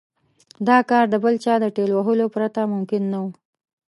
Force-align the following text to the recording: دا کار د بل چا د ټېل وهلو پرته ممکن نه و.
دا 0.67 0.77
کار 0.89 1.05
د 1.09 1.15
بل 1.23 1.35
چا 1.43 1.53
د 1.63 1.65
ټېل 1.75 1.91
وهلو 1.93 2.25
پرته 2.35 2.61
ممکن 2.73 3.03
نه 3.11 3.19
و. 3.23 3.25